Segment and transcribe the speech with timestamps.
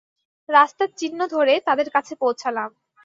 [0.49, 2.69] রাস্তার চিহ্ন ধরে তাদের কাছে পৌছালাম।